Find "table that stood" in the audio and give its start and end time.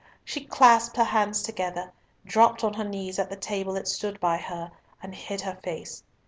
3.35-4.19